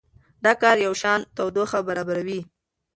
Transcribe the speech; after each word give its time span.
دا 0.43 0.53
کار 0.61 0.77
یوشان 0.85 1.19
تودوخه 1.35 1.79
برابروي. 1.87 2.39